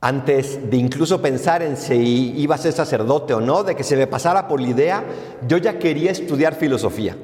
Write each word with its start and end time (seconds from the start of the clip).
Antes 0.00 0.70
de 0.70 0.76
incluso 0.76 1.20
pensar 1.20 1.60
en 1.60 1.76
si 1.76 2.32
iba 2.36 2.54
a 2.54 2.58
ser 2.58 2.72
sacerdote 2.72 3.34
o 3.34 3.40
no, 3.40 3.64
de 3.64 3.74
que 3.74 3.82
se 3.82 3.96
me 3.96 4.06
pasara 4.06 4.46
por 4.46 4.60
la 4.60 4.68
idea, 4.68 5.04
yo 5.48 5.56
ya 5.56 5.80
quería 5.80 6.12
estudiar 6.12 6.54
filosofía. 6.54 7.16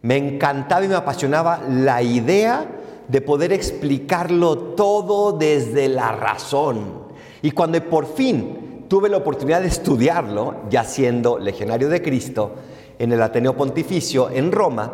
Me 0.00 0.16
encantaba 0.16 0.86
y 0.86 0.88
me 0.88 0.94
apasionaba 0.94 1.60
la 1.68 2.02
idea 2.02 2.66
de 3.08 3.20
poder 3.20 3.52
explicarlo 3.52 4.56
todo 4.56 5.32
desde 5.32 5.90
la 5.90 6.12
razón. 6.12 7.08
Y 7.42 7.50
cuando 7.50 7.78
por 7.84 8.06
fin 8.06 8.86
tuve 8.88 9.10
la 9.10 9.18
oportunidad 9.18 9.60
de 9.60 9.68
estudiarlo, 9.68 10.62
ya 10.70 10.84
siendo 10.84 11.38
legionario 11.38 11.90
de 11.90 12.00
Cristo, 12.00 12.52
en 12.98 13.12
el 13.12 13.20
Ateneo 13.20 13.54
Pontificio 13.54 14.30
en 14.30 14.50
Roma, 14.50 14.92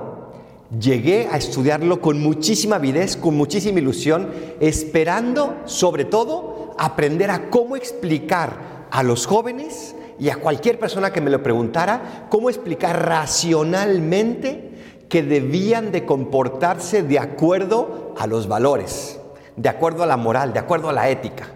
llegué 0.80 1.28
a 1.30 1.36
estudiarlo 1.36 2.00
con 2.00 2.20
muchísima 2.20 2.76
avidez, 2.76 3.16
con 3.16 3.36
muchísima 3.36 3.78
ilusión, 3.78 4.30
esperando 4.58 5.58
sobre 5.64 6.04
todo 6.04 6.53
aprender 6.78 7.30
a 7.30 7.50
cómo 7.50 7.76
explicar 7.76 8.86
a 8.90 9.02
los 9.02 9.26
jóvenes 9.26 9.94
y 10.18 10.28
a 10.28 10.36
cualquier 10.36 10.78
persona 10.78 11.12
que 11.12 11.20
me 11.20 11.30
lo 11.30 11.42
preguntara, 11.42 12.26
cómo 12.30 12.48
explicar 12.48 13.06
racionalmente 13.06 14.72
que 15.08 15.22
debían 15.22 15.92
de 15.92 16.04
comportarse 16.04 17.02
de 17.02 17.18
acuerdo 17.18 18.14
a 18.18 18.26
los 18.26 18.48
valores, 18.48 19.20
de 19.56 19.68
acuerdo 19.68 20.02
a 20.02 20.06
la 20.06 20.16
moral, 20.16 20.52
de 20.52 20.60
acuerdo 20.60 20.88
a 20.88 20.92
la 20.92 21.08
ética. 21.08 21.48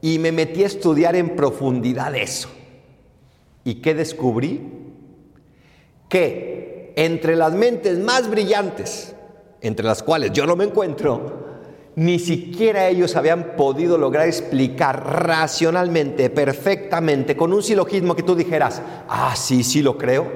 Y 0.00 0.18
me 0.18 0.32
metí 0.32 0.62
a 0.62 0.66
estudiar 0.66 1.16
en 1.16 1.34
profundidad 1.34 2.14
eso. 2.14 2.48
¿Y 3.64 3.76
qué 3.76 3.94
descubrí? 3.94 4.70
Que 6.08 6.92
entre 6.96 7.36
las 7.36 7.54
mentes 7.54 7.98
más 7.98 8.28
brillantes, 8.28 9.14
entre 9.60 9.86
las 9.86 10.02
cuales 10.02 10.32
yo 10.32 10.46
no 10.46 10.56
me 10.56 10.64
encuentro, 10.64 11.53
ni 11.96 12.18
siquiera 12.18 12.88
ellos 12.88 13.14
habían 13.14 13.56
podido 13.56 13.96
lograr 13.96 14.26
explicar 14.26 15.26
racionalmente, 15.26 16.28
perfectamente, 16.28 17.36
con 17.36 17.52
un 17.52 17.62
silogismo 17.62 18.16
que 18.16 18.24
tú 18.24 18.34
dijeras, 18.34 18.82
ah, 19.08 19.34
sí, 19.36 19.62
sí 19.62 19.80
lo 19.80 19.96
creo, 19.96 20.26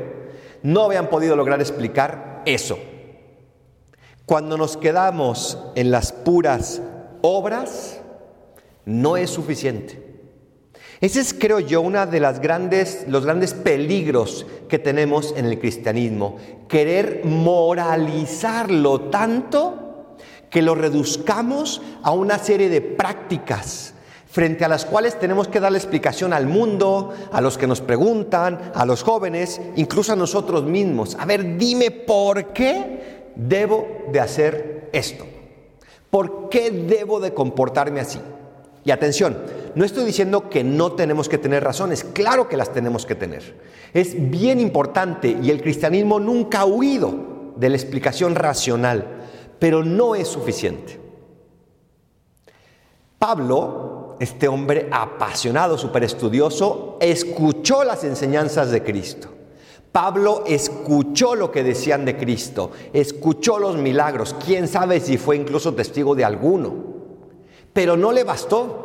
no 0.63 0.85
habían 0.85 1.09
podido 1.09 1.35
lograr 1.35 1.61
explicar 1.61 2.43
eso. 2.47 2.79
Cuando 4.25 4.57
nos 4.57 4.77
quedamos 4.77 5.59
en 5.75 5.91
las 5.91 6.13
puras 6.13 6.81
obras, 7.23 8.01
no 8.85 9.17
es 9.17 9.31
suficiente. 9.31 10.07
Ese 11.01 11.21
es, 11.21 11.33
creo 11.33 11.61
yo, 11.61 11.81
uno 11.81 12.07
de 12.07 12.21
las 12.21 12.41
los 13.07 13.25
grandes 13.25 13.55
peligros 13.55 14.47
que 14.69 14.79
tenemos 14.79 15.33
en 15.37 15.47
el 15.47 15.59
cristianismo. 15.59 16.37
Querer 16.69 17.23
moralizarlo 17.25 19.03
tanto 19.03 19.88
que 20.51 20.63
lo 20.63 20.75
reduzcamos 20.75 21.83
a 22.03 22.13
una 22.13 22.39
serie 22.39 22.69
de 22.69 22.81
prácticas 22.81 23.95
frente 24.31 24.65
a 24.65 24.69
las 24.69 24.85
cuales 24.85 25.19
tenemos 25.19 25.49
que 25.49 25.61
darle 25.61 25.79
explicación 25.79 26.33
al 26.33 26.47
mundo, 26.47 27.15
a 27.33 27.41
los 27.41 27.59
que 27.59 27.67
nos 27.67 27.81
preguntan, 27.81 28.73
a 28.75 28.85
los 28.85 29.03
jóvenes, 29.03 29.61
incluso 29.77 30.13
a 30.13 30.17
nosotros 30.17 30.65
mismos. 30.65 31.17
A 31.19 31.25
ver, 31.25 31.57
dime 31.57 31.91
por 31.91 32.53
qué 32.53 33.33
debo 33.35 33.87
de 34.13 34.21
hacer 34.21 34.91
esto. 34.93 35.27
¿Por 36.11 36.49
qué 36.49 36.71
debo 36.71 37.21
de 37.21 37.35
comportarme 37.35 38.01
así? 38.01 38.21
Y 38.85 38.91
atención, 38.91 39.37
no 39.75 39.85
estoy 39.85 40.05
diciendo 40.05 40.49
que 40.49 40.65
no 40.65 40.93
tenemos 40.93 41.29
que 41.29 41.39
tener 41.39 41.63
razones, 41.63 42.05
claro 42.05 42.49
que 42.49 42.57
las 42.57 42.73
tenemos 42.73 43.05
que 43.05 43.15
tener. 43.15 43.55
Es 43.93 44.31
bien 44.31 44.61
importante 44.61 45.37
y 45.43 45.51
el 45.51 45.63
cristianismo 45.63 46.21
nunca 46.21 46.61
ha 46.61 46.65
huido 46.65 47.53
de 47.57 47.69
la 47.69 47.77
explicación 47.77 48.35
racional, 48.35 49.18
pero 49.59 49.85
no 49.85 50.15
es 50.15 50.29
suficiente. 50.29 51.01
Pablo, 53.19 54.17
este 54.21 54.47
hombre 54.47 54.89
apasionado, 54.93 55.77
súper 55.77 56.05
estudioso, 56.05 56.97
escuchó 57.01 57.83
las 57.83 58.05
enseñanzas 58.05 58.71
de 58.71 58.83
Cristo. 58.85 59.29
Pablo 59.91 60.45
escuchó 60.47 61.35
lo 61.35 61.51
que 61.51 61.65
decían 61.65 62.05
de 62.05 62.17
Cristo, 62.17 62.71
escuchó 62.93 63.59
los 63.59 63.77
milagros, 63.77 64.37
quién 64.45 64.69
sabe 64.69 65.01
si 65.01 65.19
fue 65.19 65.37
incluso 65.37 65.75
testigo 65.75 66.15
de 66.15 66.25
alguno. 66.25 66.75
Pero 67.73 67.97
no 67.97 68.13
le 68.13 68.25
bastó. 68.25 68.85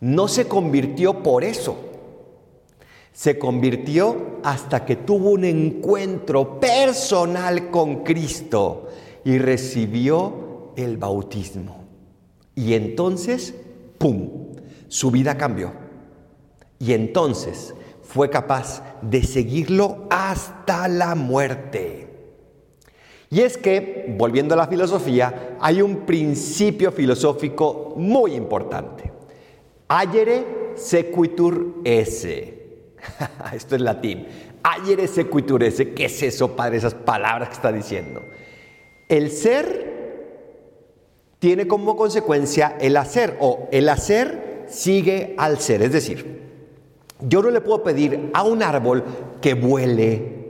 No 0.00 0.28
se 0.28 0.48
convirtió 0.48 1.22
por 1.22 1.44
eso. 1.44 1.76
Se 3.12 3.38
convirtió 3.38 4.40
hasta 4.42 4.84
que 4.84 4.96
tuvo 4.96 5.30
un 5.30 5.44
encuentro 5.44 6.58
personal 6.58 7.70
con 7.70 8.02
Cristo 8.02 8.88
y 9.24 9.38
recibió 9.38 10.72
el 10.76 10.96
bautismo. 10.96 11.84
Y 12.54 12.74
entonces, 12.74 13.54
¡pum!, 13.98 14.54
su 14.88 15.10
vida 15.10 15.36
cambió. 15.36 15.72
Y 16.78 16.92
entonces 16.92 17.74
fue 18.02 18.30
capaz 18.30 18.82
de 19.02 19.22
seguirlo 19.22 20.06
hasta 20.10 20.88
la 20.88 21.14
muerte. 21.14 22.08
Y 23.30 23.40
es 23.40 23.56
que, 23.56 24.14
volviendo 24.16 24.54
a 24.54 24.56
la 24.56 24.68
filosofía, 24.68 25.56
hay 25.60 25.82
un 25.82 26.06
principio 26.06 26.92
filosófico 26.92 27.94
muy 27.96 28.34
importante. 28.34 29.10
Ayere 29.88 30.44
sequitur 30.76 31.80
esse. 31.84 32.92
Esto 33.52 33.74
es 33.74 33.80
latín. 33.80 34.26
Ayere 34.62 35.08
sequitur 35.08 35.64
esse. 35.64 35.92
¿Qué 35.94 36.04
es 36.04 36.22
eso, 36.22 36.54
padre? 36.54 36.76
Esas 36.76 36.94
palabras 36.94 37.48
que 37.48 37.54
está 37.56 37.72
diciendo. 37.72 38.20
El 39.08 39.30
ser 39.30 39.94
tiene 41.38 41.66
como 41.66 41.96
consecuencia 41.96 42.76
el 42.80 42.96
hacer 42.96 43.36
o 43.40 43.68
el 43.70 43.88
hacer 43.88 44.64
sigue 44.68 45.34
al 45.36 45.58
ser. 45.58 45.82
Es 45.82 45.92
decir, 45.92 46.42
yo 47.20 47.42
no 47.42 47.50
le 47.50 47.60
puedo 47.60 47.82
pedir 47.82 48.30
a 48.32 48.42
un 48.42 48.62
árbol 48.62 49.04
que 49.40 49.54
vuele 49.54 50.44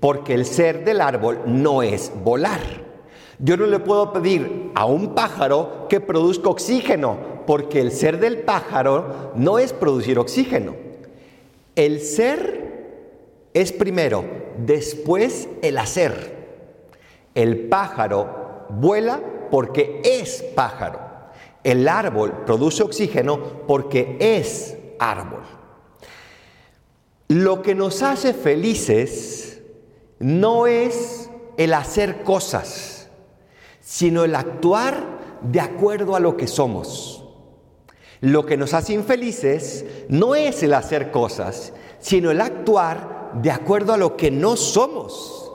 porque 0.00 0.34
el 0.34 0.44
ser 0.44 0.84
del 0.84 1.00
árbol 1.00 1.40
no 1.46 1.82
es 1.82 2.12
volar. 2.22 2.60
Yo 3.38 3.56
no 3.56 3.66
le 3.66 3.78
puedo 3.78 4.12
pedir 4.12 4.70
a 4.74 4.86
un 4.86 5.14
pájaro 5.14 5.86
que 5.88 6.00
produzca 6.00 6.48
oxígeno, 6.48 7.16
porque 7.46 7.80
el 7.80 7.92
ser 7.92 8.18
del 8.18 8.38
pájaro 8.38 9.32
no 9.34 9.58
es 9.58 9.72
producir 9.72 10.18
oxígeno. 10.18 10.74
El 11.74 12.00
ser 12.00 13.50
es 13.52 13.72
primero, 13.72 14.24
después 14.58 15.48
el 15.62 15.78
hacer. 15.78 16.35
El 17.36 17.68
pájaro 17.68 18.66
vuela 18.70 19.20
porque 19.50 20.00
es 20.02 20.42
pájaro. 20.54 20.98
El 21.62 21.86
árbol 21.86 22.44
produce 22.46 22.82
oxígeno 22.82 23.38
porque 23.66 24.16
es 24.18 24.76
árbol. 24.98 25.42
Lo 27.28 27.60
que 27.60 27.74
nos 27.74 28.02
hace 28.02 28.32
felices 28.32 29.60
no 30.18 30.66
es 30.66 31.28
el 31.58 31.74
hacer 31.74 32.22
cosas, 32.22 33.10
sino 33.80 34.24
el 34.24 34.34
actuar 34.34 35.38
de 35.42 35.60
acuerdo 35.60 36.16
a 36.16 36.20
lo 36.20 36.36
que 36.36 36.46
somos. 36.46 37.22
Lo 38.20 38.46
que 38.46 38.56
nos 38.56 38.72
hace 38.72 38.94
infelices 38.94 39.84
no 40.08 40.34
es 40.34 40.62
el 40.62 40.72
hacer 40.72 41.10
cosas, 41.10 41.74
sino 41.98 42.30
el 42.30 42.40
actuar 42.40 43.32
de 43.42 43.50
acuerdo 43.50 43.92
a 43.92 43.98
lo 43.98 44.16
que 44.16 44.30
no 44.30 44.56
somos. 44.56 45.45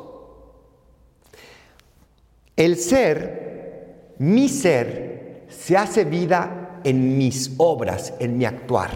El 2.55 2.77
ser, 2.77 4.15
mi 4.19 4.49
ser, 4.49 5.45
se 5.49 5.77
hace 5.77 6.05
vida 6.05 6.79
en 6.83 7.17
mis 7.17 7.53
obras, 7.57 8.13
en 8.19 8.37
mi 8.37 8.45
actuar, 8.45 8.91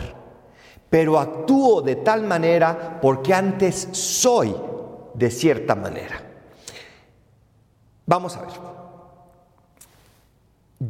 pero 0.89 1.19
actúo 1.19 1.81
de 1.81 1.97
tal 1.97 2.23
manera 2.23 2.99
porque 3.01 3.33
antes 3.33 3.89
soy 3.91 4.55
de 5.13 5.31
cierta 5.31 5.75
manera. 5.75 6.21
Vamos 8.05 8.35
a 8.35 8.41
ver. 8.41 8.51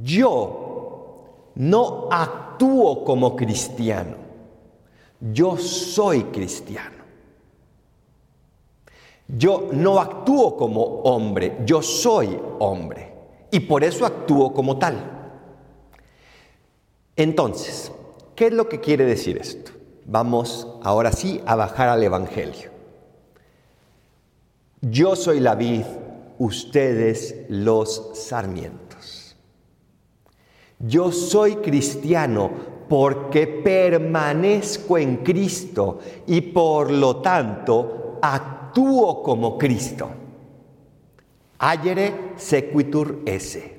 Yo 0.04 1.52
no 1.56 2.10
actúo 2.12 3.04
como 3.06 3.36
cristiano, 3.36 4.18
yo 5.20 5.58
soy 5.58 6.24
cristiano. 6.26 7.05
Yo 9.28 9.70
no 9.72 10.00
actúo 10.00 10.56
como 10.56 10.84
hombre, 10.84 11.58
yo 11.66 11.82
soy 11.82 12.40
hombre. 12.60 13.14
Y 13.52 13.62
por 13.62 13.84
eso 13.84 14.06
actúo 14.06 14.54
como 14.54 14.78
tal. 14.78 15.12
Entonces, 17.16 17.92
¿qué 18.36 18.48
es 18.48 18.54
lo 18.54 18.68
que 18.68 18.80
quiere 18.80 19.06
decir 19.06 19.38
esto? 19.38 19.72
Vamos 20.06 20.68
ahora 20.84 21.12
sí 21.12 21.42
a 21.46 21.56
bajar 21.56 21.90
al 21.90 22.04
Evangelio. 22.04 22.70
Yo 24.82 25.16
soy 25.16 25.40
la 25.40 25.56
vid, 25.56 25.86
ustedes 26.38 27.46
los 27.50 28.12
sarmientos. 28.14 29.36
Yo 30.78 31.12
soy 31.12 31.56
cristiano 31.56 32.52
porque 32.88 33.48
permanezco 33.48 34.98
en 34.98 35.18
Cristo 35.18 36.00
y 36.28 36.42
por 36.42 36.92
lo 36.92 37.18
tanto 37.18 38.20
actúo 38.22 38.55
como 38.76 39.58
Cristo. 39.58 40.10
Ayere 41.58 42.34
sequitur 42.36 43.22
esse. 43.26 43.76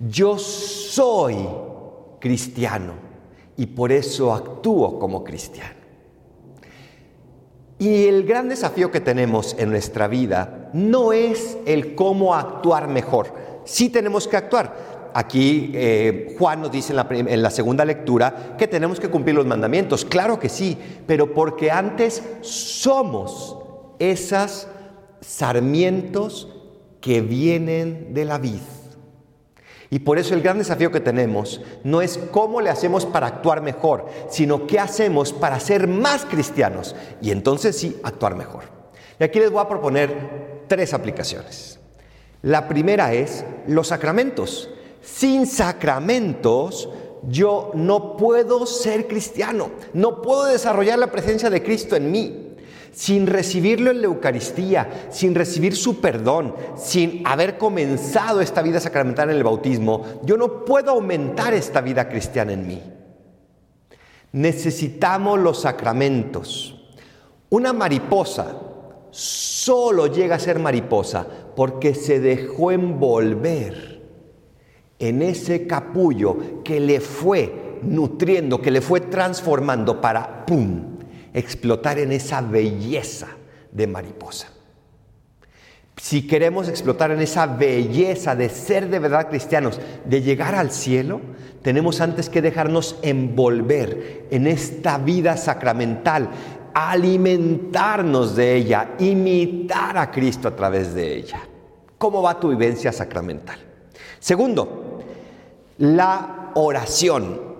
Yo 0.00 0.38
soy 0.38 1.36
cristiano 2.18 2.92
y 3.56 3.66
por 3.66 3.92
eso 3.92 4.32
actúo 4.32 4.98
como 4.98 5.22
cristiano. 5.22 5.84
Y 7.78 8.06
el 8.06 8.24
gran 8.24 8.48
desafío 8.48 8.90
que 8.90 9.00
tenemos 9.00 9.54
en 9.58 9.70
nuestra 9.70 10.08
vida 10.08 10.70
no 10.72 11.12
es 11.12 11.56
el 11.66 11.94
cómo 11.94 12.34
actuar 12.34 12.88
mejor. 12.88 13.32
Sí 13.64 13.88
tenemos 13.88 14.26
que 14.26 14.36
actuar. 14.36 15.12
Aquí 15.14 15.70
eh, 15.74 16.34
Juan 16.38 16.60
nos 16.62 16.72
dice 16.72 16.92
en 16.92 16.96
la, 16.96 17.06
en 17.10 17.42
la 17.42 17.50
segunda 17.50 17.84
lectura 17.84 18.56
que 18.58 18.66
tenemos 18.66 18.98
que 18.98 19.08
cumplir 19.10 19.36
los 19.36 19.46
mandamientos. 19.46 20.04
Claro 20.04 20.40
que 20.40 20.48
sí, 20.48 20.76
pero 21.06 21.32
porque 21.32 21.70
antes 21.70 22.22
somos 22.40 23.58
esas 24.10 24.68
sarmientos 25.20 26.48
que 27.00 27.20
vienen 27.20 28.14
de 28.14 28.24
la 28.24 28.38
vid. 28.38 28.60
Y 29.90 30.00
por 30.00 30.18
eso 30.18 30.34
el 30.34 30.42
gran 30.42 30.58
desafío 30.58 30.90
que 30.90 31.00
tenemos 31.00 31.60
no 31.84 32.02
es 32.02 32.18
cómo 32.30 32.60
le 32.60 32.70
hacemos 32.70 33.06
para 33.06 33.28
actuar 33.28 33.62
mejor, 33.62 34.06
sino 34.28 34.66
qué 34.66 34.80
hacemos 34.80 35.32
para 35.32 35.60
ser 35.60 35.86
más 35.86 36.24
cristianos 36.24 36.96
y 37.20 37.30
entonces 37.30 37.76
sí 37.76 37.96
actuar 38.02 38.34
mejor. 38.34 38.64
Y 39.20 39.24
aquí 39.24 39.38
les 39.38 39.50
voy 39.50 39.60
a 39.60 39.68
proponer 39.68 40.64
tres 40.66 40.94
aplicaciones. 40.94 41.78
La 42.42 42.66
primera 42.66 43.12
es 43.12 43.44
los 43.68 43.88
sacramentos. 43.88 44.68
Sin 45.00 45.46
sacramentos 45.46 46.88
yo 47.28 47.70
no 47.74 48.16
puedo 48.16 48.66
ser 48.66 49.06
cristiano, 49.06 49.70
no 49.92 50.22
puedo 50.22 50.46
desarrollar 50.46 50.98
la 50.98 51.12
presencia 51.12 51.50
de 51.50 51.62
Cristo 51.62 51.96
en 51.96 52.10
mí 52.10 52.43
sin 52.94 53.26
recibirlo 53.26 53.90
en 53.90 54.00
la 54.00 54.06
Eucaristía, 54.06 55.08
sin 55.10 55.34
recibir 55.34 55.74
su 55.74 56.00
perdón, 56.00 56.54
sin 56.76 57.26
haber 57.26 57.58
comenzado 57.58 58.40
esta 58.40 58.62
vida 58.62 58.78
sacramental 58.78 59.30
en 59.30 59.36
el 59.36 59.42
bautismo, 59.42 60.20
yo 60.22 60.36
no 60.36 60.64
puedo 60.64 60.92
aumentar 60.92 61.52
esta 61.54 61.80
vida 61.80 62.08
cristiana 62.08 62.52
en 62.52 62.66
mí. 62.66 62.82
Necesitamos 64.32 65.40
los 65.40 65.62
sacramentos. 65.62 66.94
Una 67.50 67.72
mariposa 67.72 68.56
solo 69.10 70.06
llega 70.06 70.36
a 70.36 70.40
ser 70.40 70.58
mariposa 70.60 71.26
porque 71.56 71.94
se 71.94 72.20
dejó 72.20 72.70
envolver 72.70 74.02
en 75.00 75.22
ese 75.22 75.66
capullo 75.66 76.62
que 76.62 76.78
le 76.78 77.00
fue 77.00 77.78
nutriendo, 77.82 78.60
que 78.60 78.70
le 78.70 78.80
fue 78.80 79.00
transformando 79.00 80.00
para, 80.00 80.46
¡pum!, 80.46 80.93
explotar 81.34 81.98
en 81.98 82.12
esa 82.12 82.40
belleza 82.40 83.28
de 83.72 83.86
mariposa. 83.86 84.48
Si 85.96 86.26
queremos 86.26 86.68
explotar 86.68 87.10
en 87.10 87.20
esa 87.20 87.46
belleza 87.46 88.34
de 88.34 88.48
ser 88.48 88.88
de 88.88 88.98
verdad 88.98 89.28
cristianos, 89.28 89.80
de 90.04 90.22
llegar 90.22 90.54
al 90.54 90.70
cielo, 90.70 91.20
tenemos 91.62 92.00
antes 92.00 92.28
que 92.28 92.42
dejarnos 92.42 92.98
envolver 93.02 94.26
en 94.30 94.46
esta 94.46 94.98
vida 94.98 95.36
sacramental, 95.36 96.30
alimentarnos 96.74 98.34
de 98.34 98.56
ella, 98.56 98.94
imitar 98.98 99.96
a 99.96 100.10
Cristo 100.10 100.48
a 100.48 100.56
través 100.56 100.94
de 100.94 101.14
ella. 101.14 101.40
¿Cómo 101.96 102.22
va 102.22 102.40
tu 102.40 102.48
vivencia 102.48 102.92
sacramental? 102.92 103.58
Segundo, 104.18 105.00
la 105.78 106.50
oración. 106.54 107.54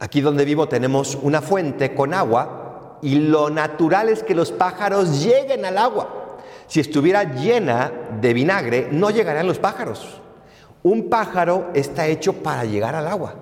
Aquí 0.00 0.20
donde 0.20 0.44
vivo 0.44 0.68
tenemos 0.68 1.16
una 1.22 1.40
fuente 1.40 1.94
con 1.94 2.12
agua 2.12 2.63
y 3.04 3.16
lo 3.16 3.50
natural 3.50 4.08
es 4.08 4.22
que 4.22 4.34
los 4.34 4.50
pájaros 4.50 5.22
lleguen 5.22 5.66
al 5.66 5.76
agua. 5.76 6.38
Si 6.66 6.80
estuviera 6.80 7.34
llena 7.34 7.92
de 8.18 8.32
vinagre, 8.32 8.88
no 8.90 9.10
llegarían 9.10 9.46
los 9.46 9.58
pájaros. 9.58 10.22
Un 10.82 11.10
pájaro 11.10 11.70
está 11.74 12.06
hecho 12.06 12.32
para 12.32 12.64
llegar 12.64 12.94
al 12.94 13.06
agua. 13.06 13.34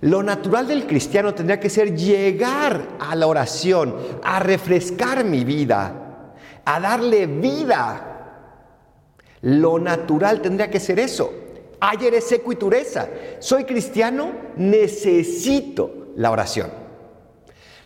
Lo 0.00 0.22
natural 0.22 0.66
del 0.66 0.86
cristiano 0.86 1.34
tendría 1.34 1.60
que 1.60 1.68
ser 1.68 1.94
llegar 1.94 2.96
a 2.98 3.14
la 3.14 3.26
oración, 3.26 3.94
a 4.22 4.40
refrescar 4.40 5.22
mi 5.22 5.44
vida, 5.44 6.32
a 6.64 6.80
darle 6.80 7.26
vida. 7.26 8.10
Lo 9.42 9.78
natural 9.78 10.40
tendría 10.40 10.70
que 10.70 10.80
ser 10.80 10.98
eso. 10.98 11.30
Ayer 11.78 12.14
es 12.14 12.24
seco 12.24 12.52
y 12.52 12.56
tureza. 12.56 13.06
Soy 13.38 13.64
cristiano, 13.64 14.32
necesito 14.56 16.08
la 16.16 16.30
oración. 16.30 16.83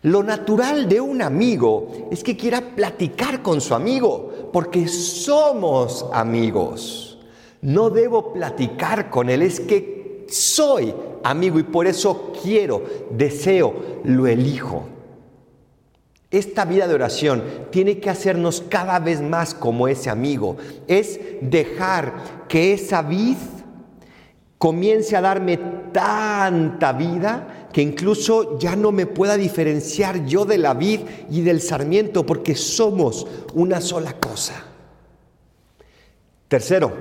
Lo 0.03 0.23
natural 0.23 0.89
de 0.89 1.01
un 1.01 1.23
amigo 1.23 2.09
es 2.11 2.23
que 2.23 2.37
quiera 2.37 2.61
platicar 2.61 3.43
con 3.43 3.61
su 3.61 3.75
amigo, 3.75 4.51
porque 4.53 4.87
somos 4.87 6.07
amigos. 6.13 7.19
No 7.63 7.91
debo 7.91 8.33
platicar 8.33 9.11
con 9.11 9.29
él, 9.29 9.43
es 9.43 9.59
que 9.59 10.27
soy 10.29 10.95
amigo 11.25 11.59
y 11.59 11.65
por 11.65 11.87
eso 11.87 12.33
quiero, 12.43 12.83
deseo, 13.11 14.01
lo 14.05 14.27
elijo. 14.27 14.85
Esta 16.31 16.67
vida 16.67 16.87
de 16.87 16.95
oración 16.95 17.43
tiene 17.71 17.99
que 17.99 18.11
hacernos 18.11 18.63
cada 18.69 18.99
vez 18.99 19.23
más 19.23 19.55
como 19.55 19.89
ese 19.89 20.11
amigo. 20.11 20.59
Es 20.87 21.19
dejar 21.41 22.47
que 22.49 22.75
esa 22.75 23.01
vid 23.01 23.39
comience 24.59 25.17
a 25.17 25.23
darme 25.23 25.59
tanta 25.93 26.93
vida 26.93 27.58
que 27.73 27.83
incluso 27.83 28.59
ya 28.59 28.77
no 28.77 28.93
me 28.93 29.07
pueda 29.07 29.37
diferenciar 29.37 30.25
yo 30.25 30.45
de 30.45 30.59
la 30.59 30.75
vid 30.75 31.01
y 31.31 31.43
del 31.43 31.61
sarmiento 31.61 32.25
porque 32.25 32.55
somos 32.55 33.27
una 33.55 33.81
sola 33.81 34.15
cosa. 34.15 34.65
Tercero, 36.49 36.93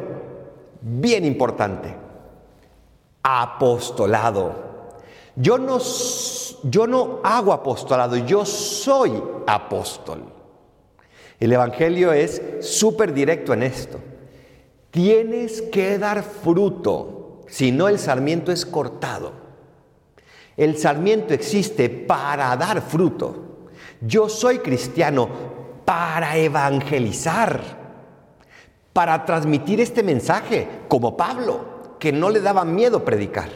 bien 0.81 1.23
importante, 1.23 1.95
apostolado. 3.23 4.67
Yo 5.35 5.57
no, 5.57 5.77
yo 6.63 6.87
no 6.87 7.19
hago 7.23 7.53
apostolado, 7.53 8.17
yo 8.17 8.45
soy 8.45 9.21
apóstol. 9.45 10.23
El 11.39 11.53
Evangelio 11.53 12.11
es 12.11 12.41
súper 12.61 13.13
directo 13.13 13.53
en 13.53 13.63
esto. 13.63 13.99
Tienes 14.91 15.61
que 15.61 15.99
dar 15.99 16.23
fruto 16.23 17.43
si 17.47 17.71
no 17.71 17.87
el 17.87 17.99
sarmiento 17.99 18.51
es 18.51 18.65
cortado. 18.65 19.46
El 20.57 20.77
sarmiento 20.77 21.35
existe 21.35 21.87
para 21.87 22.55
dar 22.57 22.81
fruto. 22.81 23.69
Yo 24.01 24.27
soy 24.27 24.57
cristiano 24.59 25.29
para 25.85 26.35
evangelizar, 26.35 27.61
para 28.91 29.23
transmitir 29.23 29.79
este 29.79 30.01
mensaje, 30.01 30.67
como 30.87 31.15
Pablo, 31.15 31.95
que 31.99 32.11
no 32.11 32.29
le 32.31 32.41
daba 32.41 32.65
miedo 32.65 33.05
predicar. 33.05 33.49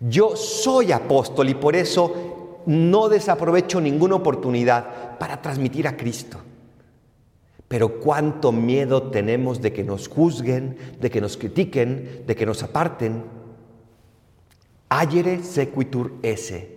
Yo 0.00 0.36
soy 0.36 0.90
apóstol 0.90 1.48
y 1.48 1.54
por 1.54 1.76
eso 1.76 2.62
no 2.66 3.08
desaprovecho 3.08 3.80
ninguna 3.80 4.16
oportunidad 4.16 5.18
para 5.18 5.40
transmitir 5.40 5.86
a 5.86 5.96
Cristo. 5.96 6.38
Pero 7.68 8.00
cuánto 8.00 8.52
miedo 8.52 9.04
tenemos 9.04 9.62
de 9.62 9.72
que 9.72 9.84
nos 9.84 10.08
juzguen, 10.08 10.76
de 11.00 11.10
que 11.10 11.20
nos 11.20 11.36
critiquen, 11.36 12.24
de 12.26 12.36
que 12.36 12.44
nos 12.44 12.62
aparten. 12.62 13.22
Ayere 14.94 15.42
sequitur 15.42 16.12
ese. 16.22 16.68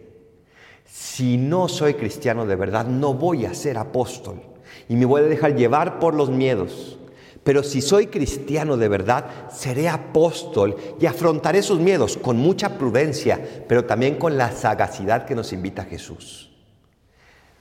Si 0.86 1.36
no 1.36 1.68
soy 1.68 1.96
cristiano 1.96 2.46
de 2.46 2.56
verdad, 2.56 2.86
no 2.86 3.14
voy 3.14 3.46
a 3.46 3.54
ser 3.54 3.78
apóstol 3.78 4.42
y 4.88 4.96
me 4.96 5.04
voy 5.04 5.22
a 5.22 5.26
dejar 5.26 5.58
llevar 5.58 6.00
por 6.00 6.14
los 6.14 6.30
miedos. 6.30 6.98
Pero 7.44 7.62
si 7.62 7.82
soy 7.82 8.08
cristiano 8.08 8.78
de 8.78 8.88
verdad, 8.88 9.50
seré 9.52 9.90
apóstol 9.90 10.78
y 10.98 11.08
afrontaré 11.08 11.60
esos 11.60 11.78
miedos 11.78 12.16
con 12.16 12.38
mucha 12.38 12.78
prudencia, 12.78 13.66
pero 13.68 13.84
también 13.84 14.16
con 14.16 14.38
la 14.38 14.50
sagacidad 14.54 15.26
que 15.26 15.36
nos 15.36 15.52
invita 15.52 15.84
Jesús. 15.84 16.52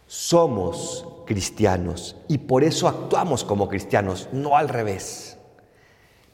Somos 0.06 1.04
cristianos 1.26 2.14
y 2.28 2.38
por 2.38 2.62
eso 2.62 2.86
actuamos 2.86 3.42
como 3.42 3.68
cristianos, 3.68 4.28
no 4.30 4.56
al 4.56 4.68
revés. 4.68 5.36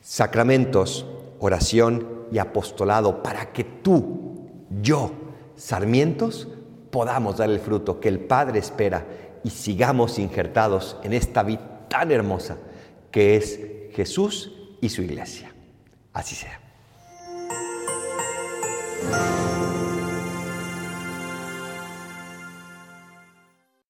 Sacramentos, 0.03 1.07
oración 1.41 2.27
y 2.31 2.39
apostolado 2.39 3.23
para 3.23 3.53
que 3.53 3.65
tú, 3.65 4.47
yo, 4.83 5.11
sarmientos, 5.57 6.49
podamos 6.91 7.39
dar 7.39 7.51
el 7.51 7.59
fruto 7.61 7.99
que 7.99 8.09
el 8.09 8.21
Padre 8.21 8.61
espera 8.61 9.05
y 9.43 9.51
sigamos 9.51 10.19
injertados 10.19 10.97
en 11.03 11.13
esta 11.13 11.43
vida 11.43 11.87
tan 11.89 12.13
hermosa 12.13 12.57
que 13.11 13.37
es 13.37 13.59
Jesús 13.93 14.53
y 14.81 14.89
su 14.89 15.03
iglesia. 15.03 15.53
Así 16.13 16.35
sea. 16.35 16.61